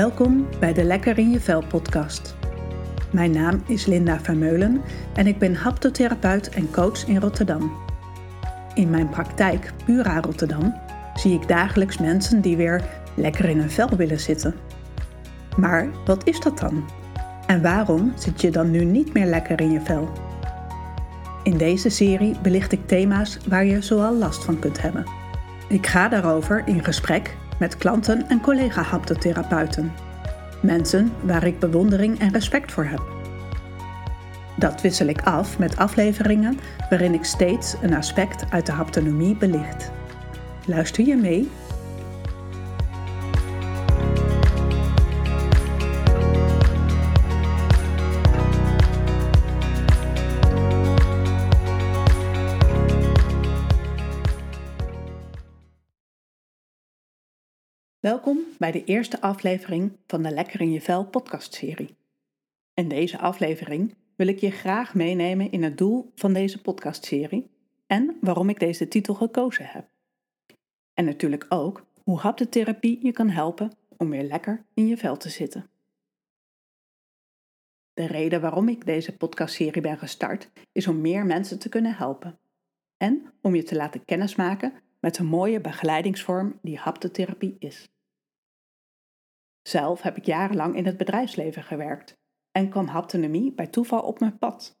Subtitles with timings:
[0.00, 2.34] Welkom bij de Lekker in je Vel podcast.
[3.10, 4.82] Mijn naam is Linda Vermeulen
[5.14, 7.72] en ik ben haptotherapeut en coach in Rotterdam.
[8.74, 10.74] In mijn praktijk Pura Rotterdam
[11.14, 12.84] zie ik dagelijks mensen die weer
[13.14, 14.54] lekker in hun vel willen zitten.
[15.56, 16.84] Maar wat is dat dan?
[17.46, 20.08] En waarom zit je dan nu niet meer lekker in je vel?
[21.42, 25.04] In deze serie belicht ik thema's waar je zoal last van kunt hebben.
[25.68, 29.92] Ik ga daarover in gesprek met klanten en collega-haptotherapeuten.
[30.62, 33.02] Mensen waar ik bewondering en respect voor heb.
[34.56, 39.90] Dat wissel ik af met afleveringen waarin ik steeds een aspect uit de haptonomie belicht.
[40.66, 41.50] Luister je mee?
[58.00, 61.96] Welkom bij de eerste aflevering van de Lekker in je Vel podcastserie.
[62.74, 67.50] In deze aflevering wil ik je graag meenemen in het doel van deze podcastserie
[67.86, 69.88] en waarom ik deze titel gekozen heb.
[70.94, 75.28] En natuurlijk ook hoe haptotherapie je kan helpen om weer lekker in je vel te
[75.28, 75.70] zitten.
[77.92, 82.38] De reden waarom ik deze podcastserie ben gestart is om meer mensen te kunnen helpen
[82.96, 87.90] en om je te laten kennismaken met een mooie begeleidingsvorm die haptotherapie is.
[89.62, 92.18] Zelf heb ik jarenlang in het bedrijfsleven gewerkt
[92.52, 94.78] en kwam haptonomie bij toeval op mijn pad.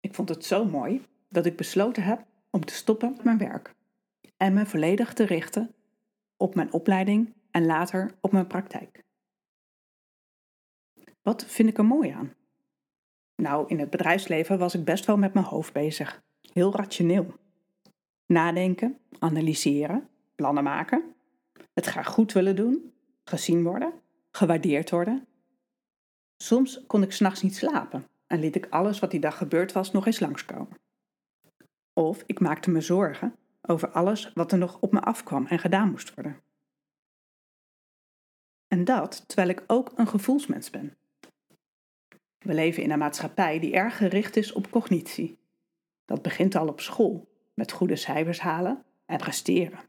[0.00, 3.74] Ik vond het zo mooi dat ik besloten heb om te stoppen met mijn werk
[4.36, 5.74] en me volledig te richten
[6.36, 9.04] op mijn opleiding en later op mijn praktijk.
[11.22, 12.34] Wat vind ik er mooi aan?
[13.36, 17.34] Nou, in het bedrijfsleven was ik best wel met mijn hoofd bezig, heel rationeel.
[18.26, 21.14] Nadenken, analyseren, plannen maken,
[21.74, 22.92] het graag goed willen doen,
[23.24, 23.92] gezien worden,
[24.30, 25.26] gewaardeerd worden.
[26.36, 29.92] Soms kon ik s'nachts niet slapen en liet ik alles wat die dag gebeurd was
[29.92, 30.78] nog eens langskomen.
[31.92, 35.90] Of ik maakte me zorgen over alles wat er nog op me afkwam en gedaan
[35.90, 36.40] moest worden.
[38.68, 40.96] En dat terwijl ik ook een gevoelsmens ben.
[42.38, 45.38] We leven in een maatschappij die erg gericht is op cognitie.
[46.04, 49.80] Dat begint al op school, met goede cijfers halen en presteren.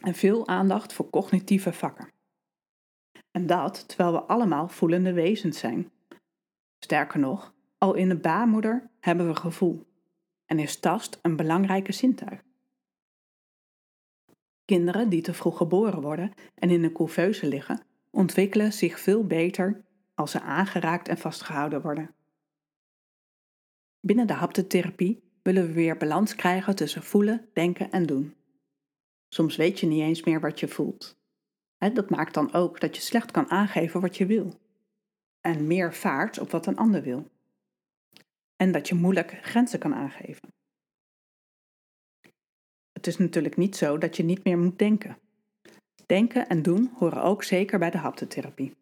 [0.00, 2.12] En veel aandacht voor cognitieve vakken.
[3.30, 5.90] En dat terwijl we allemaal voelende wezens zijn.
[6.78, 9.86] Sterker nog, al in de baarmoeder hebben we gevoel
[10.46, 12.42] en is tast een belangrijke zintuig.
[14.64, 19.84] Kinderen die te vroeg geboren worden en in een couveuse liggen, ontwikkelen zich veel beter
[20.14, 22.14] als ze aangeraakt en vastgehouden worden.
[24.00, 28.34] Binnen de haptotherapie willen we weer balans krijgen tussen voelen, denken en doen.
[29.32, 31.18] Soms weet je niet eens meer wat je voelt.
[31.78, 34.60] Dat maakt dan ook dat je slecht kan aangeven wat je wil.
[35.40, 37.28] En meer vaart op wat een ander wil.
[38.56, 40.48] En dat je moeilijk grenzen kan aangeven.
[42.92, 45.18] Het is natuurlijk niet zo dat je niet meer moet denken.
[46.06, 48.76] Denken en doen horen ook zeker bij de haptotherapie.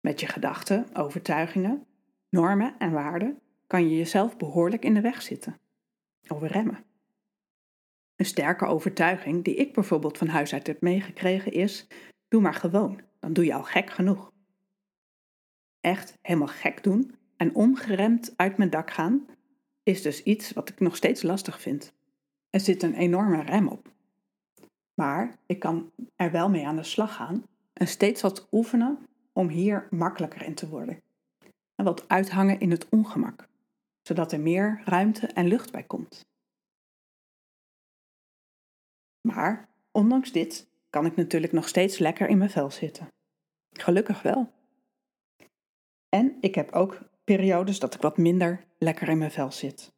[0.00, 1.86] Met je gedachten, overtuigingen,
[2.28, 5.58] normen en waarden kan je jezelf behoorlijk in de weg zitten.
[6.28, 6.84] Of remmen.
[8.18, 11.86] Een sterke overtuiging die ik bijvoorbeeld van huis uit heb meegekregen is:
[12.28, 14.32] doe maar gewoon, dan doe je al gek genoeg.
[15.80, 19.26] Echt helemaal gek doen en ongeremd uit mijn dak gaan
[19.82, 21.92] is dus iets wat ik nog steeds lastig vind.
[22.50, 23.92] Er zit een enorme rem op.
[24.94, 28.98] Maar ik kan er wel mee aan de slag gaan en steeds wat oefenen
[29.32, 31.02] om hier makkelijker in te worden.
[31.74, 33.48] En wat uithangen in het ongemak,
[34.02, 36.26] zodat er meer ruimte en lucht bij komt.
[39.20, 43.08] Maar ondanks dit kan ik natuurlijk nog steeds lekker in mijn vel zitten.
[43.70, 44.52] Gelukkig wel.
[46.08, 49.92] En ik heb ook periodes dat ik wat minder lekker in mijn vel zit.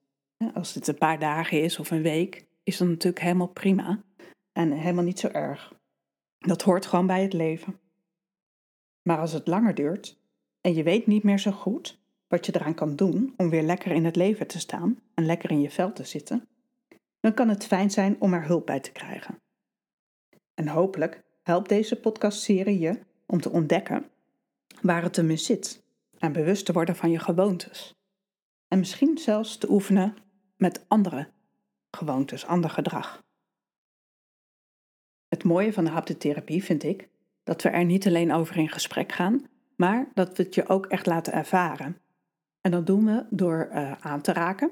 [0.54, 4.02] Als dit een paar dagen is of een week, is dat natuurlijk helemaal prima
[4.52, 5.72] en helemaal niet zo erg.
[6.38, 7.80] Dat hoort gewoon bij het leven.
[9.02, 10.20] Maar als het langer duurt
[10.60, 13.92] en je weet niet meer zo goed wat je eraan kan doen om weer lekker
[13.92, 16.48] in het leven te staan en lekker in je vel te zitten,
[17.20, 19.40] dan kan het fijn zijn om er hulp bij te krijgen.
[20.54, 24.10] En hopelijk helpt deze podcastserie je om te ontdekken
[24.82, 25.82] waar het er zit
[26.18, 27.94] en bewust te worden van je gewoontes.
[28.68, 30.16] En misschien zelfs te oefenen
[30.56, 31.28] met andere
[31.90, 33.22] gewoontes, ander gedrag.
[35.28, 37.08] Het mooie van de haptotherapie vind ik
[37.42, 39.46] dat we er niet alleen over in gesprek gaan,
[39.76, 42.00] maar dat we het je ook echt laten ervaren.
[42.60, 44.70] En dat doen we door uh, aan te raken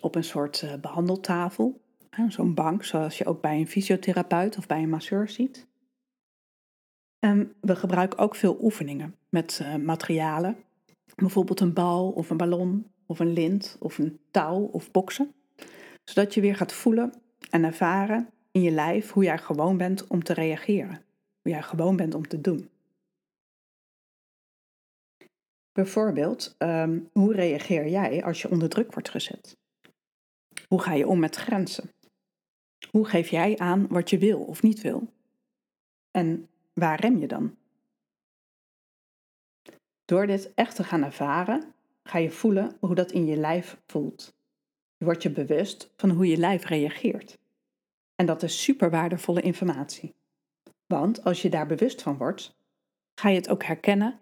[0.00, 1.81] op een soort uh, behandeltafel
[2.28, 5.66] Zo'n bank zoals je ook bij een fysiotherapeut of bij een masseur ziet.
[7.18, 10.56] En we gebruiken ook veel oefeningen met uh, materialen.
[11.14, 15.34] Bijvoorbeeld een bal of een ballon of een lint of een touw of boksen.
[16.04, 17.12] Zodat je weer gaat voelen
[17.50, 21.04] en ervaren in je lijf hoe jij gewoon bent om te reageren.
[21.42, 22.70] Hoe jij gewoon bent om te doen.
[25.72, 29.56] Bijvoorbeeld, um, hoe reageer jij als je onder druk wordt gezet?
[30.68, 31.90] Hoe ga je om met grenzen?
[32.90, 35.12] Hoe geef jij aan wat je wil of niet wil?
[36.10, 37.56] En waar rem je dan?
[40.04, 44.34] Door dit echt te gaan ervaren, ga je voelen hoe dat in je lijf voelt.
[44.96, 47.38] Je wordt je bewust van hoe je lijf reageert.
[48.14, 50.14] En dat is super waardevolle informatie.
[50.86, 52.54] Want als je daar bewust van wordt,
[53.14, 54.20] ga je het ook herkennen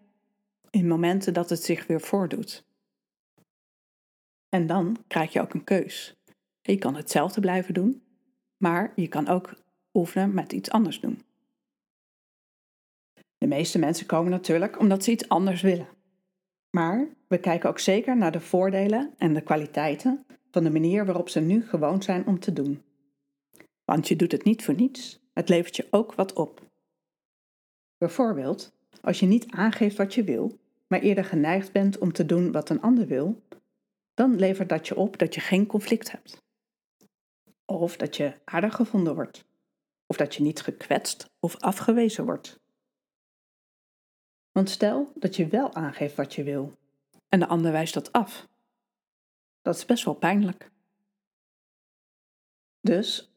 [0.71, 2.65] in momenten dat het zich weer voordoet.
[4.49, 6.17] En dan krijg je ook een keus.
[6.62, 8.03] Je kan hetzelfde blijven doen,
[8.61, 9.55] maar je kan ook
[9.95, 11.23] oefenen met iets anders doen.
[13.39, 15.89] De meeste mensen komen natuurlijk omdat ze iets anders willen.
[16.71, 21.29] Maar we kijken ook zeker naar de voordelen en de kwaliteiten van de manier waarop
[21.29, 22.83] ze nu gewoon zijn om te doen.
[23.85, 26.62] Want je doet het niet voor niets, het levert je ook wat op.
[27.99, 32.53] Bijvoorbeeld, als je niet aangeeft wat je wil, maar eerder geneigd bent om te doen
[32.53, 33.43] wat een ander wil,
[34.15, 36.43] dan levert dat je op dat je geen conflict hebt.
[37.78, 39.44] Of dat je aardig gevonden wordt.
[40.06, 42.61] Of dat je niet gekwetst of afgewezen wordt.
[44.52, 46.78] Want stel dat je wel aangeeft wat je wil
[47.28, 48.49] en de ander wijst dat af.
[49.62, 50.70] Dat is best wel pijnlijk.
[52.81, 53.34] Dus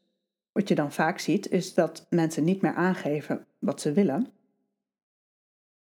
[0.51, 4.33] wat je dan vaak ziet is dat mensen niet meer aangeven wat ze willen,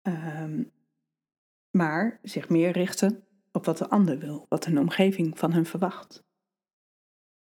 [0.03, 0.65] ehm,
[1.71, 6.29] maar zich meer richten op wat de ander wil, wat een omgeving van hen verwacht.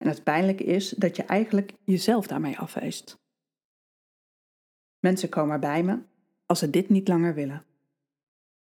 [0.02, 3.18] En het pijnlijke is dat je eigenlijk jezelf daarmee afwijst.
[4.98, 5.98] Mensen komen bij me
[6.46, 7.64] als ze dit niet langer willen.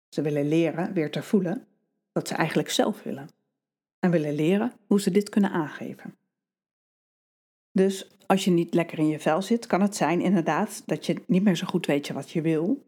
[0.08, 1.66] Ze willen leren weer te voelen
[2.12, 3.28] wat ze eigenlijk zelf willen.
[3.98, 6.16] En willen leren hoe ze dit kunnen aangeven.
[7.72, 11.22] Dus als je niet lekker in je vel zit, kan het zijn inderdaad dat je
[11.26, 12.86] niet meer zo goed weet wat je wil.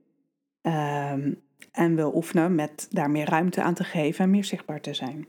[0.60, 1.34] Ehm,
[1.72, 5.28] en wil oefenen met daar meer ruimte aan te geven en meer zichtbaar te zijn.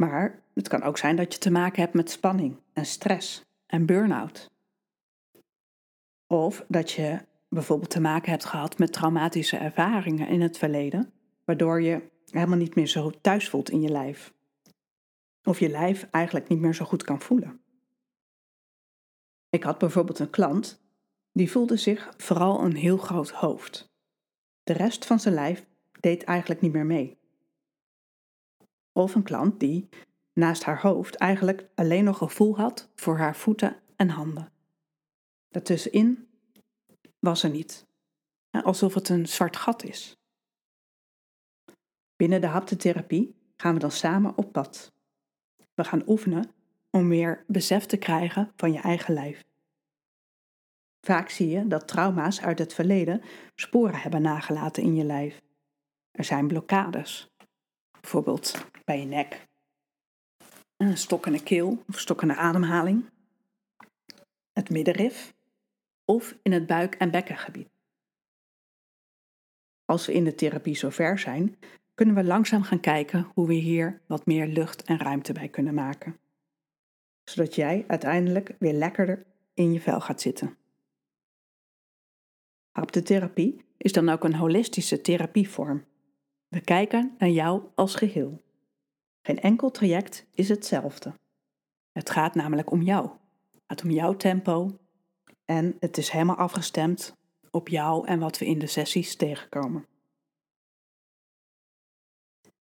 [0.00, 3.86] Maar het kan ook zijn dat je te maken hebt met spanning en stress en
[3.86, 4.50] burn-out.
[6.26, 7.18] Of dat je
[7.48, 11.12] bijvoorbeeld te maken hebt gehad met traumatische ervaringen in het verleden,
[11.44, 14.32] waardoor je helemaal niet meer zo thuis voelt in je lijf.
[15.44, 17.60] Of je lijf eigenlijk niet meer zo goed kan voelen.
[19.50, 20.80] Ik had bijvoorbeeld een klant
[21.32, 23.90] die voelde zich vooral een heel groot hoofd.
[24.62, 25.66] De rest van zijn lijf
[26.00, 27.19] deed eigenlijk niet meer mee.
[29.00, 29.88] Of een klant die
[30.32, 34.52] naast haar hoofd eigenlijk alleen nog gevoel had voor haar voeten en handen.
[35.48, 36.28] Daartussenin
[37.18, 37.86] was er niet,
[38.50, 40.16] alsof het een zwart gat is.
[42.16, 44.92] Binnen de haptotherapie gaan we dan samen op pad.
[45.74, 46.50] We gaan oefenen
[46.90, 49.44] om meer besef te krijgen van je eigen lijf.
[51.00, 53.22] Vaak zie je dat trauma's uit het verleden
[53.54, 55.42] sporen hebben nagelaten in je lijf.
[56.10, 57.30] Er zijn blokkades,
[58.00, 59.48] bijvoorbeeld bij je nek,
[60.76, 63.04] een stokkende keel of stokkende ademhaling,
[64.52, 65.34] het middenrif
[66.04, 67.68] of in het buik- en bekkengebied.
[69.84, 71.58] Als we in de therapie zover zijn,
[71.94, 75.74] kunnen we langzaam gaan kijken hoe we hier wat meer lucht en ruimte bij kunnen
[75.74, 76.20] maken.
[77.24, 80.56] Zodat jij uiteindelijk weer lekkerder in je vel gaat zitten.
[82.70, 85.84] Haptotherapie is dan ook een holistische therapievorm.
[86.48, 88.48] We kijken naar jou als geheel.
[89.22, 91.14] Geen enkel traject is hetzelfde.
[91.92, 93.10] Het gaat namelijk om jou.
[93.50, 94.78] Het gaat om jouw tempo
[95.44, 97.16] en het is helemaal afgestemd
[97.50, 99.86] op jou en wat we in de sessies tegenkomen.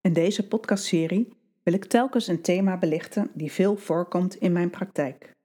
[0.01, 5.35] In deze podcastserie wil ik telkens een thema belichten die veel voorkomt in mijn praktijk.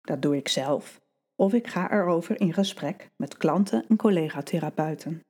[0.00, 1.00] Dat doe ik zelf
[1.34, 5.24] of ik ga erover in gesprek met klanten en collega-therapeuten.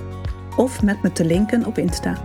[0.57, 2.17] of met me te linken op Insta.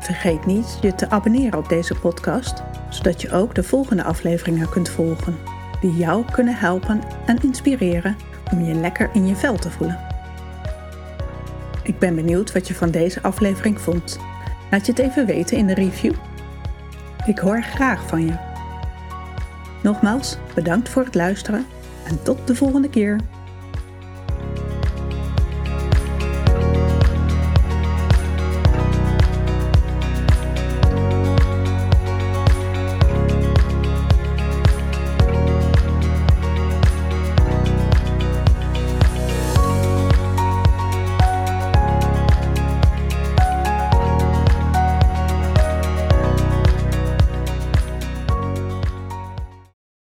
[0.00, 4.88] Vergeet niet je te abonneren op deze podcast, zodat je ook de volgende afleveringen kunt
[4.88, 5.36] volgen,
[5.80, 8.16] die jou kunnen helpen en inspireren
[8.52, 9.98] om je lekker in je vel te voelen.
[11.82, 14.18] Ik ben benieuwd wat je van deze aflevering vond.
[14.70, 16.12] Laat je het even weten in de review.
[17.26, 18.52] Ik hoor graag van je.
[19.84, 21.66] Nogmaals, bedankt voor het luisteren
[22.04, 23.20] en tot de volgende keer.